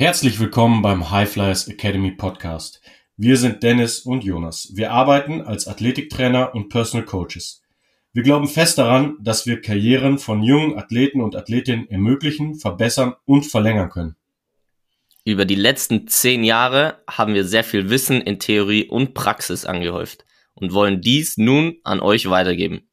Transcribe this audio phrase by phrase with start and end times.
[0.00, 2.80] Herzlich willkommen beim High Flyers Academy Podcast.
[3.18, 4.70] Wir sind Dennis und Jonas.
[4.72, 7.60] Wir arbeiten als Athletiktrainer und Personal Coaches.
[8.14, 13.42] Wir glauben fest daran, dass wir Karrieren von jungen Athleten und Athletinnen ermöglichen, verbessern und
[13.42, 14.16] verlängern können.
[15.26, 20.24] Über die letzten zehn Jahre haben wir sehr viel Wissen in Theorie und Praxis angehäuft
[20.54, 22.88] und wollen dies nun an euch weitergeben.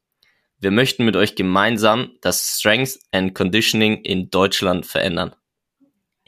[0.60, 5.34] Wir möchten mit euch gemeinsam das Strength and Conditioning in Deutschland verändern.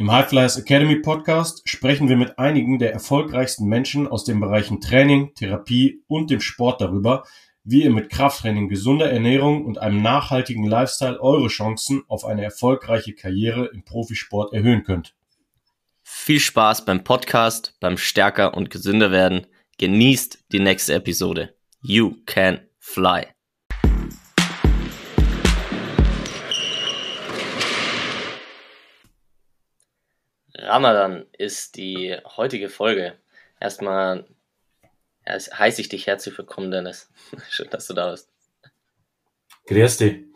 [0.00, 4.80] Im High Flyers Academy Podcast sprechen wir mit einigen der erfolgreichsten Menschen aus den Bereichen
[4.80, 7.24] Training, Therapie und dem Sport darüber,
[7.64, 13.12] wie ihr mit Krafttraining, gesunder Ernährung und einem nachhaltigen Lifestyle eure Chancen auf eine erfolgreiche
[13.12, 15.14] Karriere im Profisport erhöhen könnt.
[16.02, 19.46] Viel Spaß beim Podcast, beim Stärker und gesünder werden.
[19.76, 21.54] Genießt die nächste Episode.
[21.82, 23.26] You can fly.
[30.70, 33.18] Ramadan ist die heutige Folge.
[33.58, 34.24] Erstmal
[35.26, 37.10] heiße ich dich herzlich willkommen, Dennis.
[37.50, 38.30] Schön, dass du da bist.
[39.66, 40.26] Grüß dich.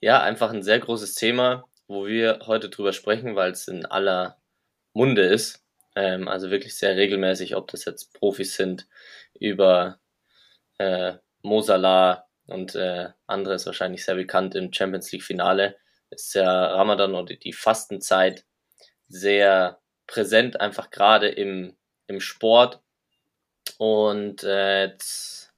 [0.00, 4.36] Ja, einfach ein sehr großes Thema, wo wir heute drüber sprechen, weil es in aller
[4.92, 5.64] Munde ist.
[5.94, 8.86] Ähm, also wirklich sehr regelmäßig, ob das jetzt Profis sind,
[9.40, 9.98] über
[10.76, 15.78] äh, Mosala und äh, anderes wahrscheinlich sehr bekannt im Champions League Finale.
[16.10, 18.44] Ist ja Ramadan oder die Fastenzeit
[19.08, 21.76] sehr präsent, einfach gerade im,
[22.06, 22.80] im Sport.
[23.78, 25.52] Und äh, jetzt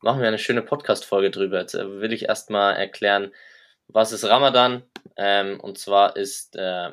[0.00, 1.60] machen wir eine schöne Podcast-Folge drüber.
[1.60, 3.32] Jetzt äh, will ich erstmal erklären,
[3.88, 4.82] was ist Ramadan?
[5.16, 6.90] Ähm, und zwar ist äh,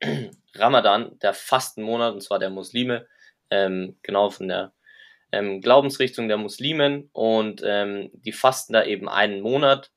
[0.54, 3.06] Ramadan der Fastenmonat, und zwar der Muslime,
[3.50, 4.72] ähm, genau von der
[5.32, 7.08] ähm, Glaubensrichtung der Muslimen.
[7.12, 9.90] Und ähm, die fasten da eben einen Monat.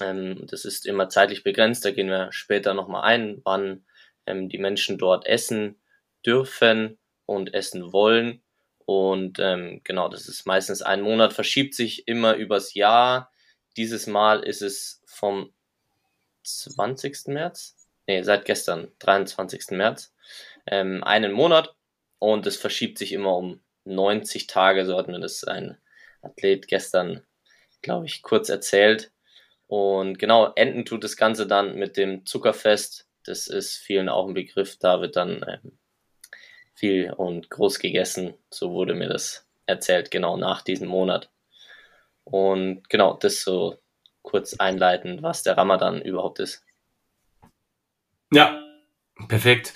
[0.00, 3.84] Ähm, das ist immer zeitlich begrenzt, da gehen wir später nochmal ein, wann
[4.26, 5.80] ähm, die Menschen dort essen
[6.24, 8.42] dürfen und essen wollen.
[8.86, 13.32] Und ähm, genau, das ist meistens ein Monat, verschiebt sich immer übers Jahr.
[13.76, 15.52] Dieses Mal ist es vom
[16.42, 17.28] 20.
[17.28, 17.76] März,
[18.06, 19.70] nee, seit gestern, 23.
[19.70, 20.14] März,
[20.66, 21.74] ähm, einen Monat
[22.18, 25.78] und es verschiebt sich immer um 90 Tage, so hat mir das ein
[26.22, 27.22] Athlet gestern,
[27.82, 29.12] glaube ich, kurz erzählt.
[29.66, 34.34] Und genau, enden tut das Ganze dann mit dem Zuckerfest das ist vielen auch ein
[34.34, 34.76] Begriff.
[34.78, 35.78] Da wird dann ähm,
[36.74, 38.34] viel und groß gegessen.
[38.50, 41.30] So wurde mir das erzählt, genau nach diesem Monat.
[42.24, 43.78] Und genau, das so
[44.22, 46.64] kurz einleiten, was der Ramadan überhaupt ist.
[48.32, 48.58] Ja,
[49.28, 49.72] perfekt.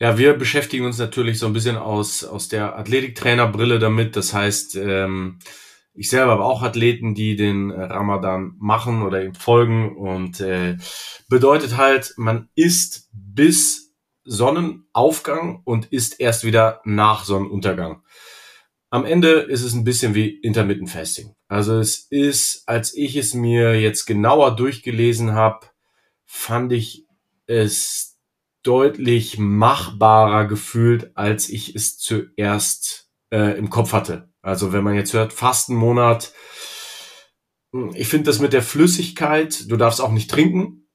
[0.00, 4.14] Ja, wir beschäftigen uns natürlich so ein bisschen aus, aus der Athletiktrainerbrille damit.
[4.14, 5.38] Das heißt, ähm,
[5.98, 10.76] ich selber habe auch Athleten, die den äh, Ramadan machen oder ihm folgen und äh,
[11.28, 13.94] bedeutet halt, man isst bis
[14.24, 18.02] Sonnenaufgang und isst erst wieder nach Sonnenuntergang.
[18.90, 21.34] Am Ende ist es ein bisschen wie Intermittent Fasting.
[21.48, 25.66] Also es ist, als ich es mir jetzt genauer durchgelesen habe,
[26.24, 27.06] fand ich
[27.46, 28.18] es
[28.62, 34.30] deutlich machbarer gefühlt, als ich es zuerst äh, im Kopf hatte.
[34.48, 36.32] Also wenn man jetzt hört, Fastenmonat,
[37.92, 40.88] ich finde das mit der Flüssigkeit, du darfst auch nicht trinken,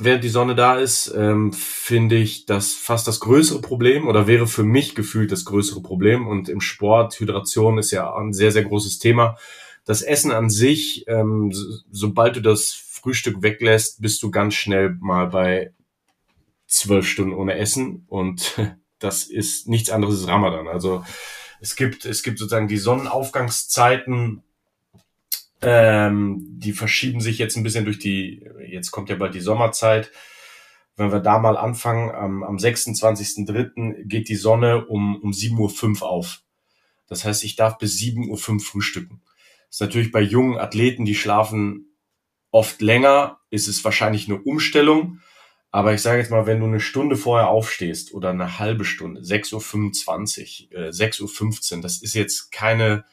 [0.00, 4.48] während die Sonne da ist, ähm, finde ich das fast das größere Problem oder wäre
[4.48, 6.26] für mich gefühlt das größere Problem.
[6.26, 9.36] Und im Sport, Hydration ist ja ein sehr, sehr großes Thema.
[9.84, 14.96] Das Essen an sich, ähm, so, sobald du das Frühstück weglässt, bist du ganz schnell
[15.00, 15.74] mal bei
[16.66, 18.60] zwölf Stunden ohne Essen und
[18.98, 20.66] das ist nichts anderes als Ramadan.
[20.66, 21.04] Also
[21.60, 24.42] es gibt, es gibt sozusagen die Sonnenaufgangszeiten,
[25.62, 30.10] ähm, die verschieben sich jetzt ein bisschen durch die, jetzt kommt ja bald die Sommerzeit.
[30.96, 34.04] Wenn wir da mal anfangen, am, am 26.03.
[34.04, 36.42] geht die Sonne um, um 7.05 Uhr auf.
[37.06, 39.20] Das heißt, ich darf bis 7.05 Uhr frühstücken.
[39.68, 41.86] Das ist natürlich bei jungen Athleten, die schlafen
[42.50, 45.20] oft länger, ist es wahrscheinlich eine Umstellung.
[45.72, 49.20] Aber ich sage jetzt mal, wenn du eine Stunde vorher aufstehst oder eine halbe Stunde,
[49.20, 53.04] 6.25 Uhr, äh, 6.15 Uhr, das ist jetzt keine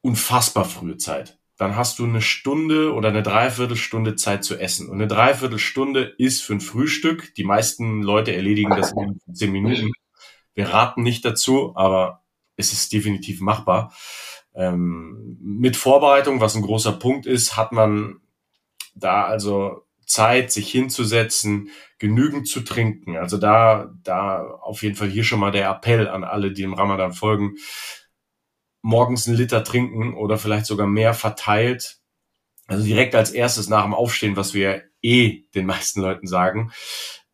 [0.00, 1.38] unfassbar frühe Zeit.
[1.58, 4.88] Dann hast du eine Stunde oder eine Dreiviertelstunde Zeit zu essen.
[4.88, 7.34] Und eine Dreiviertelstunde ist für ein Frühstück.
[7.34, 9.92] Die meisten Leute erledigen das in 10 Minuten.
[10.54, 12.22] Wir raten nicht dazu, aber
[12.56, 13.92] es ist definitiv machbar.
[14.54, 18.20] Ähm, mit Vorbereitung, was ein großer Punkt ist, hat man
[18.94, 23.16] da also Zeit, sich hinzusetzen, genügend zu trinken.
[23.16, 26.74] Also da, da auf jeden Fall hier schon mal der Appell an alle, die im
[26.74, 27.56] Ramadan folgen.
[28.82, 31.98] Morgens einen Liter trinken oder vielleicht sogar mehr verteilt.
[32.66, 36.72] Also direkt als erstes nach dem Aufstehen, was wir eh den meisten Leuten sagen.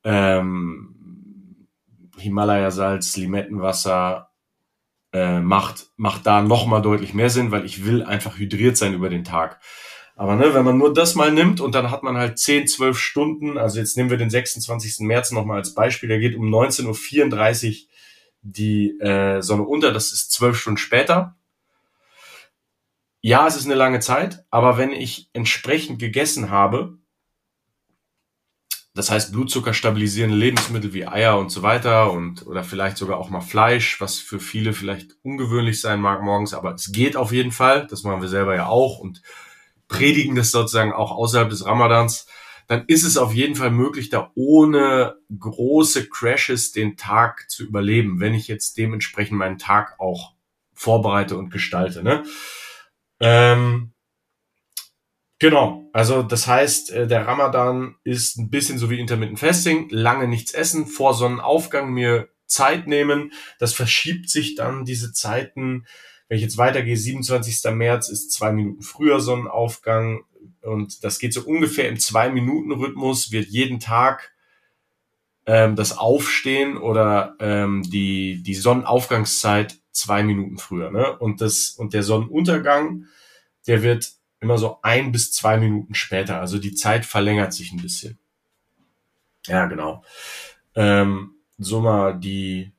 [0.05, 1.69] ähm,
[2.19, 4.31] Himalaya-Salz, Limettenwasser
[5.13, 9.09] äh, macht, macht da nochmal deutlich mehr Sinn, weil ich will einfach hydriert sein über
[9.09, 9.61] den Tag.
[10.17, 12.99] Aber ne, wenn man nur das mal nimmt und dann hat man halt 10, 12
[12.99, 15.01] Stunden, also jetzt nehmen wir den 26.
[15.01, 17.89] März nochmal als Beispiel, der geht um 19.34 Uhr
[18.43, 21.35] die äh, Sonne unter, das ist zwölf Stunden später.
[23.23, 26.99] Ja, es ist eine lange Zeit, aber wenn ich entsprechend gegessen habe,
[28.93, 33.31] das heißt Blutzucker stabilisierende Lebensmittel wie Eier und so weiter und oder vielleicht sogar auch
[33.31, 37.51] mal Fleisch, was für viele vielleicht ungewöhnlich sein mag morgens, aber es geht auf jeden
[37.51, 37.87] Fall.
[37.89, 39.23] Das machen wir selber ja auch und
[39.99, 42.27] predigen das sozusagen auch außerhalb des Ramadans.
[42.67, 48.21] Dann ist es auf jeden Fall möglich, da ohne große Crashes den Tag zu überleben,
[48.21, 50.33] wenn ich jetzt dementsprechend meinen Tag auch
[50.73, 52.03] vorbereite und gestalte.
[52.03, 52.25] Ne?
[53.21, 53.95] Ähm,
[55.41, 60.27] Genau, also das heißt, äh, der Ramadan ist ein bisschen so wie Intermittent Fasting, lange
[60.27, 63.33] nichts essen, vor Sonnenaufgang mir Zeit nehmen.
[63.59, 65.87] Das verschiebt sich dann diese Zeiten.
[66.29, 67.73] Wenn ich jetzt weitergehe, 27.
[67.73, 70.25] März ist zwei Minuten früher Sonnenaufgang
[70.63, 74.33] und das geht so ungefähr im Zwei-Minuten-Rhythmus, wird jeden Tag
[75.47, 80.91] ähm, das Aufstehen oder ähm, die, die Sonnenaufgangszeit zwei Minuten früher.
[80.91, 81.17] Ne?
[81.19, 83.07] Und, das, und der Sonnenuntergang,
[83.67, 86.41] der wird immer so ein bis zwei Minuten später.
[86.41, 88.19] Also die Zeit verlängert sich ein bisschen.
[89.47, 90.03] Ja, genau.
[90.75, 92.73] Ähm, so mal die,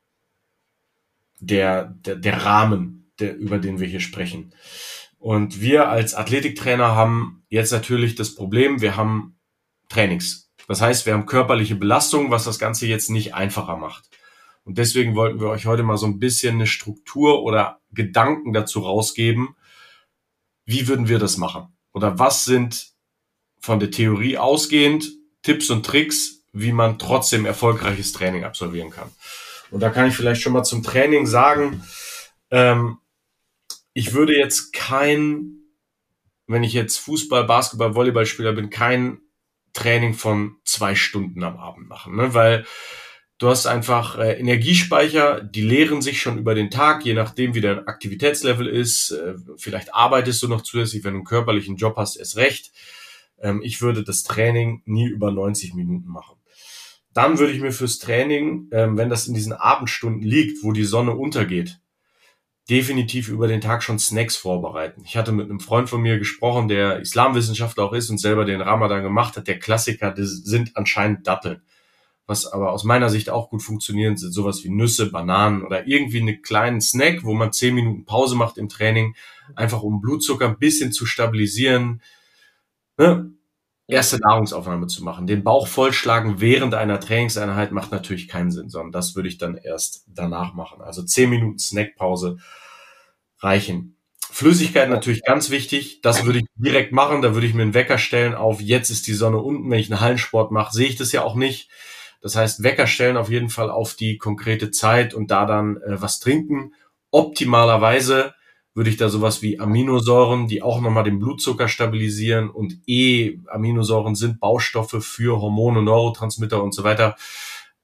[1.40, 4.54] der, der, der Rahmen, der, über den wir hier sprechen.
[5.18, 9.40] Und wir als Athletiktrainer haben jetzt natürlich das Problem, wir haben
[9.90, 10.52] Trainings.
[10.68, 14.10] Das heißt, wir haben körperliche Belastung, was das Ganze jetzt nicht einfacher macht.
[14.64, 18.80] Und deswegen wollten wir euch heute mal so ein bisschen eine Struktur oder Gedanken dazu
[18.80, 19.56] rausgeben,
[20.66, 21.68] wie würden wir das machen?
[21.94, 22.94] Oder was sind
[23.60, 25.12] von der Theorie ausgehend
[25.44, 29.10] Tipps und Tricks, wie man trotzdem erfolgreiches Training absolvieren kann?
[29.70, 31.84] Und da kann ich vielleicht schon mal zum Training sagen,
[32.50, 32.98] ähm,
[33.96, 35.64] ich würde jetzt kein,
[36.46, 39.20] wenn ich jetzt Fußball, Basketball, Volleyballspieler bin, kein
[39.74, 42.36] Training von zwei Stunden am Abend machen, ne?
[42.36, 42.66] weil
[43.38, 47.60] Du hast einfach äh, Energiespeicher, die leeren sich schon über den Tag, je nachdem, wie
[47.60, 49.12] dein Aktivitätslevel ist.
[49.12, 52.72] Äh, vielleicht arbeitest du noch zusätzlich, wenn du einen körperlichen Job hast, erst recht.
[53.38, 56.38] Ähm, ich würde das Training nie über 90 Minuten machen.
[57.14, 60.86] Dann würde ich mir fürs Training, ähm, wenn das in diesen Abendstunden liegt, wo die
[60.86, 61.82] Sonne untergeht,
[62.70, 65.04] definitiv über den Tag schon Snacks vorbereiten.
[65.06, 68.62] Ich hatte mit einem Freund von mir gesprochen, der Islamwissenschaftler auch ist und selber den
[68.62, 69.48] Ramadan gemacht hat.
[69.48, 71.62] Der Klassiker das sind anscheinend Datteln
[72.28, 76.22] was aber aus meiner Sicht auch gut funktionieren, sind sowas wie Nüsse, Bananen oder irgendwie
[76.22, 79.16] einen kleinen Snack, wo man zehn Minuten Pause macht im Training,
[79.56, 82.02] einfach um Blutzucker ein bisschen zu stabilisieren,
[82.98, 83.32] ne?
[83.88, 85.28] Erste Nahrungsaufnahme zu machen.
[85.28, 89.56] Den Bauch vollschlagen während einer Trainingseinheit macht natürlich keinen Sinn, sondern das würde ich dann
[89.56, 90.82] erst danach machen.
[90.82, 92.38] Also zehn Minuten Snackpause
[93.40, 93.98] reichen.
[94.32, 96.02] Flüssigkeit natürlich ganz wichtig.
[96.02, 97.22] Das würde ich direkt machen.
[97.22, 99.70] Da würde ich mir einen Wecker stellen auf, jetzt ist die Sonne unten.
[99.70, 101.70] Wenn ich einen Hallensport mache, sehe ich das ja auch nicht.
[102.22, 106.02] Das heißt, Wecker stellen auf jeden Fall auf die konkrete Zeit und da dann äh,
[106.02, 106.74] was trinken.
[107.12, 108.34] Optimalerweise
[108.76, 114.40] würde ich da sowas wie Aminosäuren, die auch nochmal den Blutzucker stabilisieren und E-Aminosäuren sind
[114.42, 117.16] Baustoffe für Hormone, Neurotransmitter und so weiter,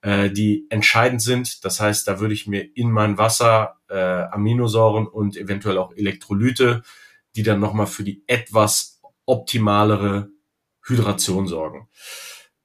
[0.02, 1.64] äh, die entscheidend sind.
[1.64, 6.84] Das heißt, da würde ich mir in mein Wasser äh, Aminosäuren und eventuell auch Elektrolyte,
[7.38, 10.30] die dann nochmal für die etwas optimalere
[10.86, 11.88] Hydration sorgen.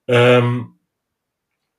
[0.08, 0.75] Ähm,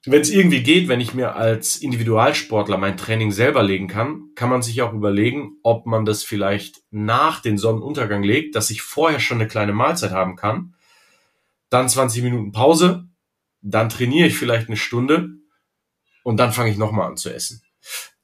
[0.10, 4.50] wenn es irgendwie geht, wenn ich mir als Individualsportler mein Training selber legen kann, kann
[4.50, 9.20] man sich auch überlegen, ob man das vielleicht nach dem Sonnenuntergang legt, dass ich vorher
[9.20, 10.76] schon eine kleine Mahlzeit haben kann,
[11.70, 13.08] dann 20 Minuten Pause,
[13.62, 15.30] dann trainiere ich vielleicht eine Stunde
[16.24, 17.62] und dann fange ich nochmal an zu essen.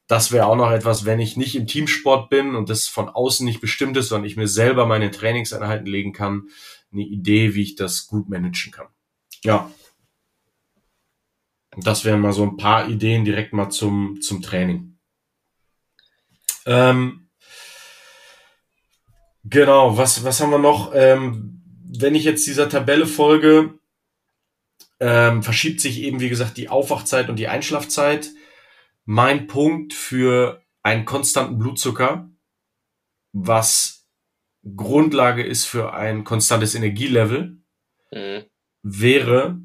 [0.08, 3.46] Das wäre auch noch etwas, wenn ich nicht im Teamsport bin und das von außen
[3.46, 6.50] nicht bestimmt ist, sondern ich mir selber meine Trainingseinheiten legen kann,
[6.92, 8.88] eine Idee, wie ich das gut managen kann.
[9.44, 9.72] Ja,
[11.78, 14.98] das wären mal so ein paar Ideen direkt mal zum, zum Training.
[16.66, 17.30] Ähm,
[19.44, 20.94] genau, was, was haben wir noch?
[20.96, 21.62] Ähm,
[22.00, 23.78] wenn ich jetzt dieser Tabelle folge,
[25.00, 28.30] ähm, verschiebt sich eben, wie gesagt, die Aufwachzeit und die Einschlafzeit.
[29.06, 32.30] Mein Punkt für einen konstanten Blutzucker,
[33.34, 34.08] was
[34.76, 37.58] Grundlage ist für ein konstantes Energielevel,
[38.12, 38.46] mhm.
[38.82, 39.60] wäre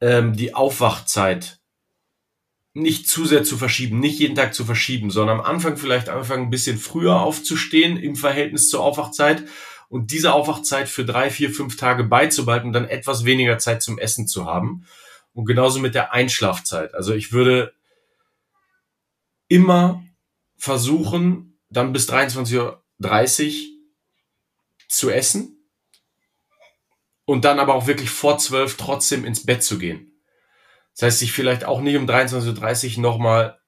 [0.00, 1.60] ähm, die Aufwachzeit
[2.74, 6.44] nicht zu sehr zu verschieben, nicht jeden Tag zu verschieben, sondern am Anfang vielleicht anfangen,
[6.44, 9.44] ein bisschen früher aufzustehen im Verhältnis zur Aufwachzeit
[9.88, 13.98] und diese Aufwachzeit für drei, vier, fünf Tage beizubehalten und dann etwas weniger Zeit zum
[13.98, 14.86] Essen zu haben.
[15.34, 16.94] Und genauso mit der Einschlafzeit.
[16.94, 17.72] Also ich würde
[19.46, 20.04] immer
[20.56, 22.82] versuchen, dann bis 23.30 Uhr
[24.88, 25.53] zu essen
[27.26, 30.20] und dann aber auch wirklich vor 12 trotzdem ins Bett zu gehen.
[30.94, 33.58] Das heißt, sich vielleicht auch nicht um 23.30 Uhr nochmal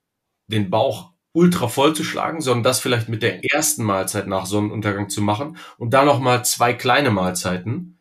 [0.47, 5.11] den Bauch ultra voll zu schlagen, sondern das vielleicht mit der ersten Mahlzeit nach Sonnenuntergang
[5.11, 8.01] zu machen und dann nochmal zwei kleine Mahlzeiten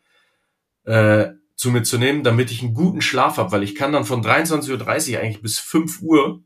[0.84, 4.04] äh, zu mir zu nehmen, damit ich einen guten Schlaf habe, weil ich kann dann
[4.04, 6.44] von 23.30 Uhr eigentlich bis 5 Uhr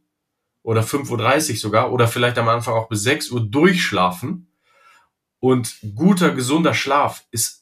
[0.63, 4.47] oder 5.30 Uhr sogar oder vielleicht am Anfang auch bis 6 Uhr durchschlafen.
[5.39, 7.60] Und guter, gesunder Schlaf ist,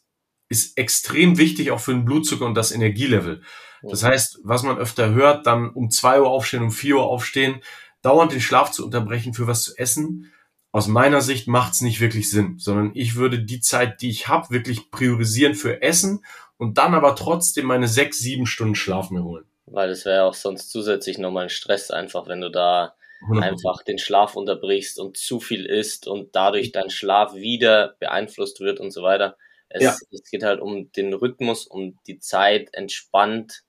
[0.49, 3.43] ist extrem wichtig auch für den Blutzucker und das Energielevel.
[3.83, 7.61] Das heißt, was man öfter hört, dann um 2 Uhr aufstehen, um 4 Uhr aufstehen,
[8.03, 10.33] dauernd den Schlaf zu unterbrechen für was zu essen,
[10.71, 14.29] aus meiner Sicht macht es nicht wirklich Sinn, sondern ich würde die Zeit, die ich
[14.29, 16.25] habe, wirklich priorisieren für Essen
[16.59, 19.45] und dann aber trotzdem meine sechs, sieben Stunden Schlaf mir holen.
[19.67, 22.95] Weil es wäre auch sonst zusätzlich nochmal ein Stress einfach, wenn du da
[23.29, 23.43] 100%.
[23.43, 28.79] einfach den Schlaf unterbrichst und zu viel isst und dadurch dein Schlaf wieder beeinflusst wird
[28.79, 29.37] und so weiter.
[29.71, 29.97] Es, ja.
[30.11, 33.63] es geht halt um den Rhythmus, um die Zeit entspannt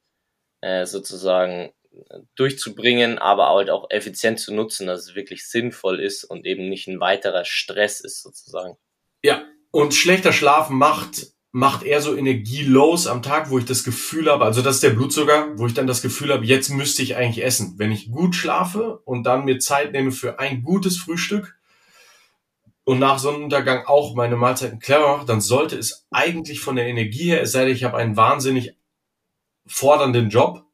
[0.62, 1.74] äh, sozusagen
[2.36, 6.88] durchzubringen, aber halt auch effizient zu nutzen, dass es wirklich sinnvoll ist und eben nicht
[6.88, 8.78] ein weiterer Stress ist sozusagen.
[9.24, 14.30] Ja, und schlechter Schlaf macht macht eher so Energielows am Tag, wo ich das Gefühl
[14.30, 17.16] habe, also das ist der Blutzucker, wo ich dann das Gefühl habe, jetzt müsste ich
[17.16, 17.74] eigentlich essen.
[17.78, 21.59] Wenn ich gut schlafe und dann mir Zeit nehme für ein gutes Frühstück
[22.90, 27.26] und nach Sonnenuntergang auch meine Mahlzeiten clever mache, dann sollte es eigentlich von der Energie
[27.26, 28.76] her, es sei denn, ich habe einen wahnsinnig
[29.68, 30.66] fordernden Job,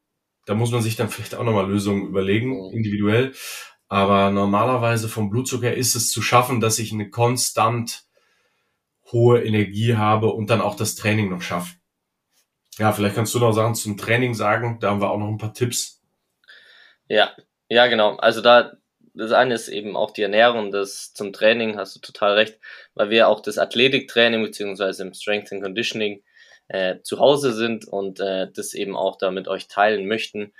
[0.46, 3.34] da muss man sich dann vielleicht auch nochmal Lösungen überlegen, individuell.
[3.90, 8.06] Aber normalerweise vom Blutzucker ist es zu schaffen, dass ich eine konstant
[9.12, 11.76] hohe Energie habe und dann auch das Training noch schaffe.
[12.78, 14.80] Ja, vielleicht kannst du noch Sachen zum Training sagen.
[14.80, 16.02] Da haben wir auch noch ein paar Tipps.
[17.10, 17.36] Ja,
[17.68, 18.16] ja, genau.
[18.16, 18.72] Also da,
[19.16, 22.60] das eine ist eben auch die Ernährung, das zum Training hast du total recht,
[22.94, 26.24] weil wir auch das Athletiktraining beziehungsweise im Strength and Conditioning
[26.68, 30.54] äh, zu Hause sind und äh, das eben auch da mit euch teilen möchten,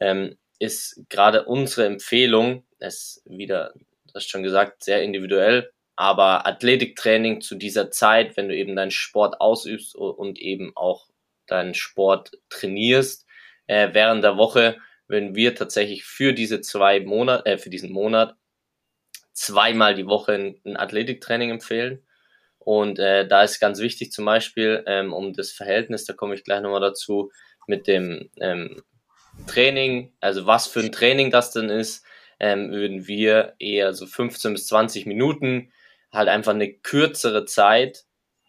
[0.00, 3.74] ähm, ist gerade unsere Empfehlung, es wieder,
[4.06, 8.90] das hast schon gesagt, sehr individuell, aber Athletiktraining zu dieser Zeit, wenn du eben deinen
[8.92, 11.08] Sport ausübst und eben auch
[11.46, 13.26] deinen Sport trainierst,
[13.66, 14.76] äh, während der Woche,
[15.08, 18.36] wenn wir tatsächlich für diese zwei Monate, äh, für diesen Monat
[19.32, 20.32] zweimal die Woche
[20.64, 22.04] ein, Athletiktraining empfehlen.
[22.58, 26.44] Und äh, da ist ganz wichtig zum Beispiel ähm, um das Verhältnis, da komme ich
[26.44, 27.30] gleich nochmal dazu,
[27.66, 28.82] mit dem ähm,
[29.46, 32.04] Training, also was für ein Training das denn ist,
[32.40, 35.72] ähm, würden wir eher so 15 bis 20 Minuten
[36.12, 38.04] halt einfach eine kürzere Zeit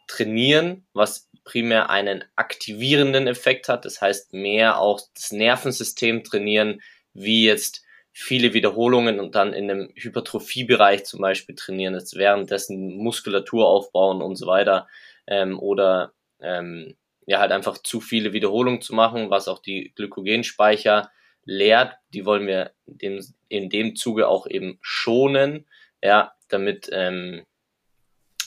[0.07, 3.83] trainieren, was primär einen aktivierenden Effekt hat.
[3.83, 6.79] Das heißt, mehr auch das Nervensystem trainieren,
[7.13, 13.67] wie jetzt viele Wiederholungen und dann in einem Hypertrophiebereich zum Beispiel trainieren, jetzt währenddessen Muskulatur
[13.67, 14.87] aufbauen und so weiter
[15.25, 21.09] ähm, oder ähm, ja halt einfach zu viele Wiederholungen zu machen, was auch die Glykogenspeicher
[21.45, 21.95] leert.
[22.13, 25.65] Die wollen wir in dem, in dem Zuge auch eben schonen,
[26.03, 27.43] ja, damit ähm,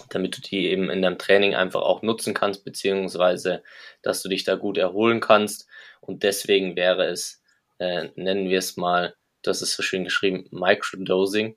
[0.08, 3.62] damit du die eben in deinem Training einfach auch nutzen kannst, beziehungsweise
[4.02, 5.66] dass du dich da gut erholen kannst.
[6.00, 7.42] Und deswegen wäre es,
[7.78, 11.56] äh, nennen wir es mal, das ist so schön geschrieben, Microdosing,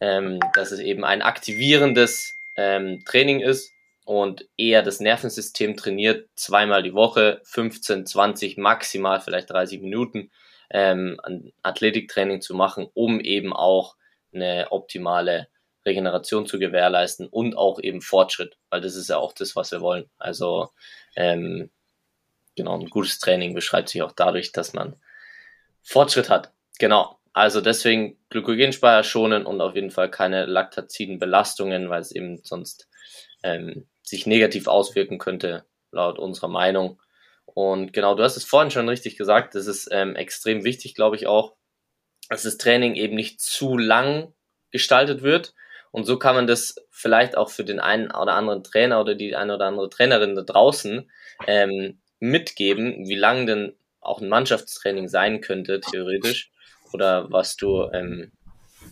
[0.00, 3.72] ähm, dass es eben ein aktivierendes ähm, Training ist
[4.04, 10.30] und eher das Nervensystem trainiert, zweimal die Woche, 15, 20, maximal vielleicht 30 Minuten
[10.70, 13.96] ähm, ein Athletiktraining zu machen, um eben auch
[14.32, 15.48] eine optimale
[15.86, 19.80] Regeneration zu gewährleisten und auch eben Fortschritt, weil das ist ja auch das, was wir
[19.80, 20.10] wollen.
[20.18, 20.70] Also
[21.16, 21.70] ähm,
[22.56, 24.96] genau, ein gutes Training beschreibt sich auch dadurch, dass man
[25.82, 26.52] Fortschritt hat.
[26.78, 27.18] Genau.
[27.32, 32.88] Also deswegen Glykogenspeicher schonen und auf jeden Fall keine laktaziden Belastungen, weil es eben sonst
[33.42, 37.00] ähm, sich negativ auswirken könnte, laut unserer Meinung.
[37.46, 41.16] Und genau, du hast es vorhin schon richtig gesagt, das ist ähm, extrem wichtig, glaube
[41.16, 41.54] ich auch,
[42.28, 44.32] dass das Training eben nicht zu lang
[44.70, 45.54] gestaltet wird.
[45.92, 49.34] Und so kann man das vielleicht auch für den einen oder anderen Trainer oder die
[49.34, 51.10] eine oder andere Trainerin da draußen
[51.46, 56.50] ähm, mitgeben, wie lang denn auch ein Mannschaftstraining sein könnte, theoretisch
[56.92, 58.32] oder was du ähm,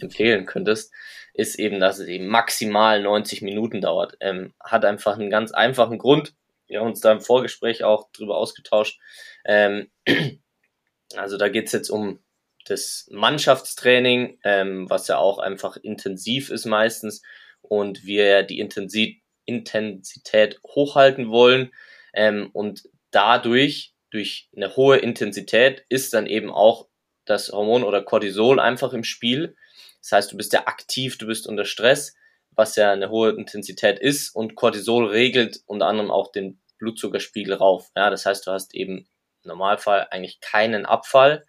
[0.00, 0.92] empfehlen könntest,
[1.34, 4.16] ist eben, dass es eben maximal 90 Minuten dauert.
[4.20, 6.34] Ähm, hat einfach einen ganz einfachen Grund.
[6.66, 8.98] Wir haben uns da im Vorgespräch auch drüber ausgetauscht.
[9.44, 9.88] Ähm,
[11.16, 12.20] also da geht's jetzt um
[12.70, 17.22] das Mannschaftstraining, ähm, was ja auch einfach intensiv ist meistens
[17.62, 21.72] und wir die Intensi Intensität hochhalten wollen
[22.12, 26.88] ähm, und dadurch durch eine hohe Intensität ist dann eben auch
[27.24, 29.56] das Hormon oder Cortisol einfach im Spiel.
[30.00, 32.14] Das heißt, du bist ja aktiv, du bist unter Stress,
[32.50, 37.90] was ja eine hohe Intensität ist und Cortisol regelt unter anderem auch den Blutzuckerspiegel rauf.
[37.96, 39.08] Ja, das heißt, du hast eben
[39.44, 41.44] im Normalfall eigentlich keinen Abfall.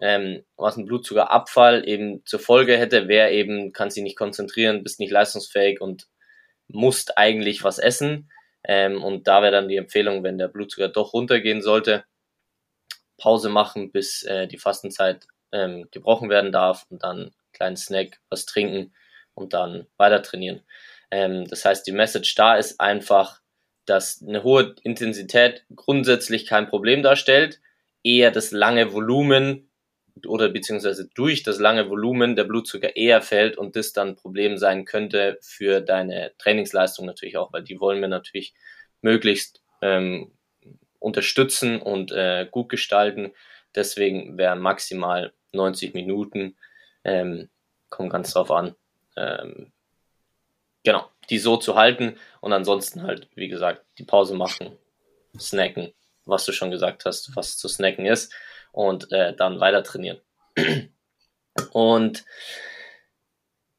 [0.00, 5.00] Ähm, was ein Blutzuckerabfall eben zur Folge hätte, wäre eben, kannst dich nicht konzentrieren, bist
[5.00, 6.06] nicht leistungsfähig und
[6.68, 8.30] musst eigentlich was essen.
[8.64, 12.04] Ähm, und da wäre dann die Empfehlung, wenn der Blutzucker doch runtergehen sollte,
[13.18, 18.44] Pause machen, bis äh, die Fastenzeit ähm, gebrochen werden darf und dann kleinen Snack, was
[18.44, 18.92] trinken
[19.34, 20.62] und dann weiter trainieren.
[21.10, 23.40] Ähm, das heißt, die Message da ist einfach,
[23.86, 27.60] dass eine hohe Intensität grundsätzlich kein Problem darstellt,
[28.02, 29.70] eher das lange Volumen
[30.24, 34.56] oder beziehungsweise durch das lange Volumen der Blutzucker eher fällt und das dann ein Problem
[34.56, 38.54] sein könnte für deine Trainingsleistung natürlich auch, weil die wollen wir natürlich
[39.02, 40.32] möglichst ähm,
[40.98, 43.32] unterstützen und äh, gut gestalten.
[43.74, 46.56] Deswegen wären maximal 90 Minuten,
[47.04, 47.50] ähm,
[47.90, 48.74] kommt ganz drauf an,
[49.16, 49.72] ähm,
[50.82, 54.78] genau, die so zu halten und ansonsten halt, wie gesagt, die Pause machen,
[55.38, 55.92] snacken,
[56.24, 58.32] was du schon gesagt hast, was zu snacken ist
[58.76, 60.20] und äh, dann weiter trainieren.
[61.72, 62.24] Und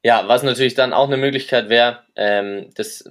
[0.02, 3.04] ja, was natürlich dann auch eine Möglichkeit wäre, ähm, das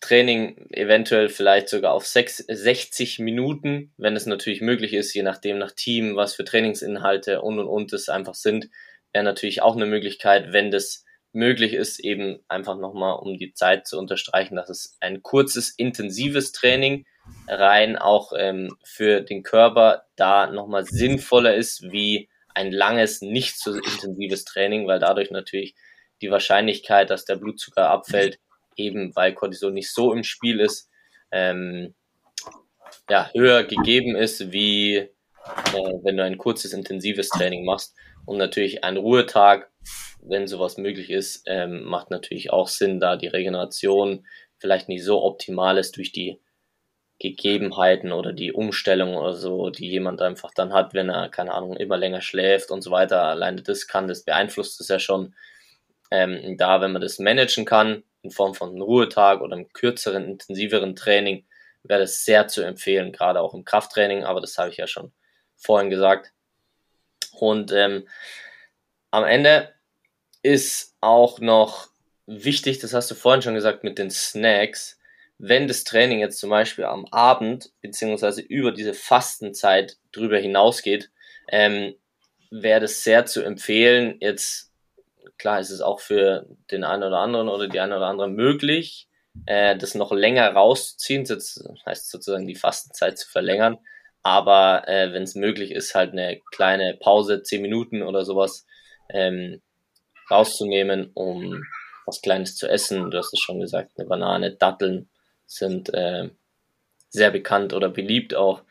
[0.00, 5.58] Training eventuell vielleicht sogar auf 6, 60 Minuten, wenn es natürlich möglich ist, je nachdem
[5.58, 8.68] nach Team, was für Trainingsinhalte und und und es einfach sind,
[9.12, 13.86] wäre natürlich auch eine Möglichkeit, wenn das möglich ist, eben einfach nochmal, um die Zeit
[13.86, 17.04] zu unterstreichen, dass es ein kurzes, intensives Training
[17.48, 23.74] rein auch ähm, für den Körper da nochmal sinnvoller ist, wie ein langes, nicht so
[23.74, 25.74] intensives Training, weil dadurch natürlich
[26.22, 28.38] die Wahrscheinlichkeit, dass der Blutzucker abfällt,
[28.76, 30.90] eben weil Cortisol nicht so im Spiel ist,
[31.30, 31.94] ähm,
[33.10, 35.10] ja, höher gegeben ist, wie äh,
[36.02, 37.94] wenn du ein kurzes, intensives Training machst.
[38.24, 39.70] Und natürlich ein Ruhetag,
[40.20, 44.26] wenn sowas möglich ist, ähm, macht natürlich auch Sinn, da die Regeneration
[44.58, 46.40] vielleicht nicht so optimal ist durch die
[47.18, 51.76] Gegebenheiten oder die Umstellung oder so, die jemand einfach dann hat, wenn er, keine Ahnung,
[51.76, 53.22] immer länger schläft und so weiter.
[53.22, 55.34] Alleine das kann, das beeinflusst es ja schon.
[56.10, 60.24] Ähm, da, wenn man das managen kann, in Form von einem Ruhetag oder einem kürzeren,
[60.26, 61.44] intensiveren Training,
[61.82, 65.12] wäre das sehr zu empfehlen, gerade auch im Krafttraining, aber das habe ich ja schon
[65.56, 66.32] vorhin gesagt.
[67.32, 68.08] Und ähm,
[69.10, 69.72] am Ende
[70.42, 71.88] ist auch noch
[72.26, 74.98] wichtig, das hast du vorhin schon gesagt mit den Snacks,
[75.38, 81.10] wenn das Training jetzt zum Beispiel am Abend beziehungsweise über diese Fastenzeit drüber hinausgeht,
[81.48, 81.94] ähm,
[82.50, 84.16] wäre das sehr zu empfehlen.
[84.20, 84.72] Jetzt,
[85.38, 89.08] klar ist es auch für den einen oder anderen oder die eine oder andere möglich,
[89.44, 93.78] äh, das noch länger rauszuziehen, das heißt sozusagen die Fastenzeit zu verlängern.
[94.22, 98.66] Aber äh, wenn es möglich ist, halt eine kleine Pause, zehn Minuten oder sowas
[99.10, 99.60] ähm,
[100.30, 101.62] rauszunehmen, um
[102.06, 103.10] was Kleines zu essen.
[103.10, 105.08] Du hast es schon gesagt, eine Banane, Datteln,
[105.46, 106.30] sind äh,
[107.08, 108.62] sehr bekannt oder beliebt auch.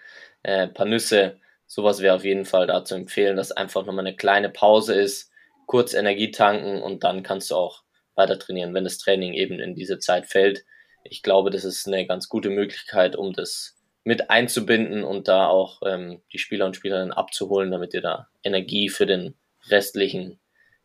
[0.43, 4.15] Äh, paar Nüsse, sowas wäre auf jeden Fall da zu empfehlen, dass einfach nochmal eine
[4.15, 5.31] kleine Pause ist,
[5.65, 7.83] kurz Energie tanken und dann kannst du auch
[8.15, 10.63] weiter trainieren, wenn das Training eben in diese Zeit fällt.
[11.03, 15.81] Ich glaube, das ist eine ganz gute Möglichkeit, um das mit einzubinden und da auch
[15.85, 19.35] ähm, die Spieler und Spielerinnen abzuholen, damit ihr da Energie für den
[19.67, 20.39] restlichen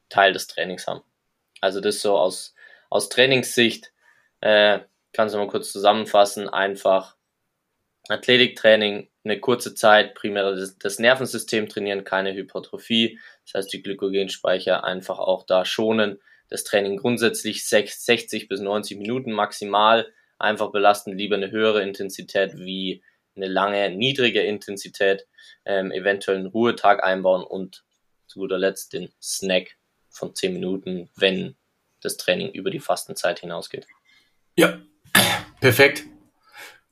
[0.09, 1.03] Teil des Trainings haben.
[1.61, 2.55] Also das so aus,
[2.89, 3.93] aus Trainingssicht
[4.41, 4.81] äh,
[5.13, 7.17] kannst du mal kurz zusammenfassen, einfach
[8.09, 15.19] Athletiktraining, eine kurze Zeit, primär das, Nervensystem trainieren, keine Hypertrophie, das heißt die Glykogenspeicher einfach
[15.19, 21.51] auch da schonen, das Training grundsätzlich 60 bis 90 Minuten maximal, einfach belasten, lieber eine
[21.51, 23.03] höhere Intensität wie
[23.37, 25.27] eine lange, niedrige Intensität,
[25.65, 27.85] ähm, eventuell einen Ruhetag einbauen und
[28.27, 29.77] zu guter Letzt den Snack
[30.09, 31.57] von 10 Minuten, wenn
[32.01, 33.87] das Training über die Fastenzeit hinausgeht.
[34.57, 34.81] Ja,
[35.61, 36.05] Perfekt.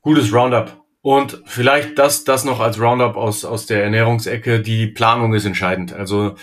[0.01, 0.79] Gutes Roundup.
[1.01, 4.61] Und vielleicht das, das noch als Roundup aus, aus der Ernährungsecke.
[4.61, 5.93] Die Planung ist entscheidend.
[5.93, 6.35] Also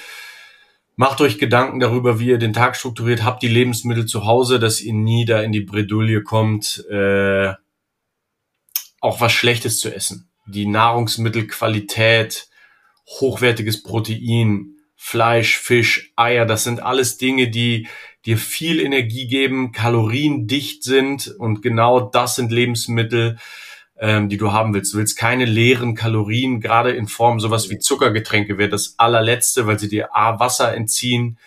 [0.96, 3.22] macht euch Gedanken darüber, wie ihr den Tag strukturiert.
[3.22, 7.52] Habt die Lebensmittel zu Hause, dass ihr nie da in die Bredouille kommt, äh,
[9.00, 10.30] auch was Schlechtes zu essen.
[10.46, 12.48] Die Nahrungsmittelqualität,
[13.20, 17.86] hochwertiges Protein, Fleisch, Fisch, Eier, das sind alles Dinge, die
[18.26, 23.38] dir viel Energie geben, kaloriendicht sind und genau das sind Lebensmittel,
[23.98, 24.92] ähm, die du haben willst.
[24.92, 29.78] Du willst keine leeren Kalorien, gerade in Form sowas wie Zuckergetränke wäre das allerletzte, weil
[29.78, 31.38] sie dir A, Wasser entziehen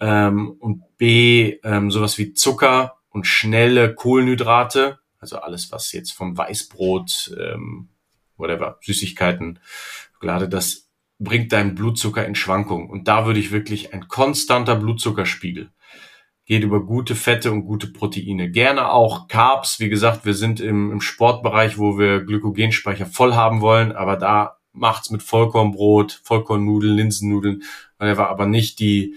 [0.00, 6.36] ähm, und B, ähm, sowas wie Zucker und schnelle Kohlenhydrate, also alles, was jetzt vom
[6.36, 7.88] Weißbrot, ähm,
[8.36, 9.58] whatever, Süßigkeiten,
[10.14, 10.89] Schokolade, das
[11.20, 12.90] bringt deinen Blutzucker in Schwankung.
[12.90, 15.70] Und da würde ich wirklich ein konstanter Blutzuckerspiegel
[16.50, 18.50] geht über gute Fette und gute Proteine.
[18.50, 19.78] Gerne auch Carbs.
[19.78, 24.56] Wie gesagt, wir sind im, im Sportbereich, wo wir Glykogenspeicher voll haben wollen, aber da
[24.72, 27.62] macht's mit Vollkornbrot, Vollkornnudeln, Linsennudeln,
[27.98, 29.14] aber nicht die,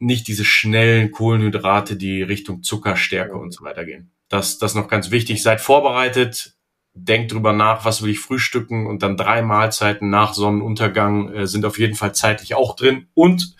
[0.00, 4.10] nicht diese schnellen Kohlenhydrate, die Richtung Zuckerstärke und so weiter gehen.
[4.28, 5.44] Das, das noch ganz wichtig.
[5.44, 6.55] Seid vorbereitet,
[6.96, 11.64] denkt drüber nach, was will ich frühstücken und dann drei Mahlzeiten nach Sonnenuntergang äh, sind
[11.64, 13.54] auf jeden Fall zeitlich auch drin und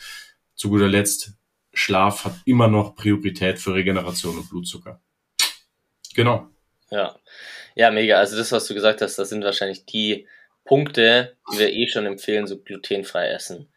[0.55, 1.35] zu guter Letzt
[1.75, 5.03] Schlaf hat immer noch Priorität für Regeneration und Blutzucker.
[6.15, 6.49] Genau.
[6.91, 7.17] Ja.
[7.75, 8.17] Ja, mega.
[8.17, 10.27] Also das, was du gesagt hast, das sind wahrscheinlich die
[10.65, 13.69] Punkte, die wir eh schon empfehlen, so glutenfrei essen.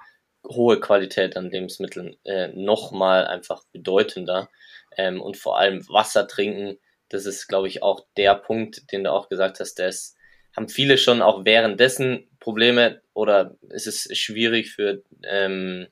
[0.48, 4.50] Hohe Qualität an Lebensmitteln, äh, nochmal einfach bedeutender.
[4.96, 6.78] Ähm, und vor allem Wasser trinken,
[7.10, 10.16] das ist, glaube ich, auch der Punkt, den du auch gesagt hast, das
[10.56, 15.88] haben viele schon auch währenddessen Probleme oder ist es schwierig für ähm,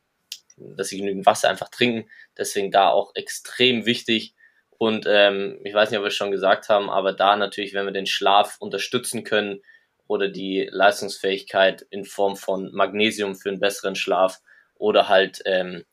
[0.57, 2.09] dass sie genügend Wasser einfach trinken.
[2.37, 4.33] Deswegen da auch extrem wichtig.
[4.77, 7.85] Und ähm, ich weiß nicht, ob wir es schon gesagt haben, aber da natürlich, wenn
[7.85, 9.61] wir den Schlaf unterstützen können
[10.07, 14.39] oder die Leistungsfähigkeit in Form von Magnesium für einen besseren Schlaf
[14.75, 15.83] oder halt ähm,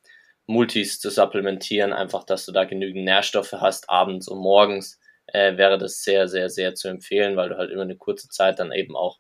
[0.47, 5.01] Multis zu supplementieren, einfach, dass du da genügend Nährstoffe hast, abends und morgens,
[5.35, 8.61] äh, wäre das sehr, sehr, sehr zu empfehlen, weil du halt immer eine kurze Zeit
[8.61, 9.19] dann eben auch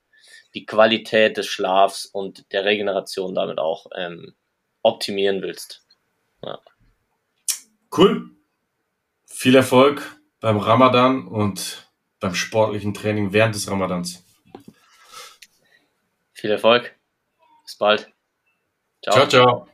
[0.54, 4.34] die Qualität des Schlafs und der Regeneration damit auch ähm,
[4.82, 5.84] optimieren willst.
[6.42, 6.60] Ja.
[7.96, 8.30] Cool.
[9.26, 14.24] Viel Erfolg beim Ramadan und beim sportlichen Training während des Ramadans.
[16.32, 16.94] Viel Erfolg.
[17.64, 18.12] Bis bald.
[19.02, 19.28] Ciao, ciao.
[19.28, 19.73] ciao.